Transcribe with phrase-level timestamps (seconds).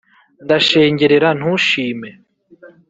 [0.45, 2.09] ndashengerera ntushime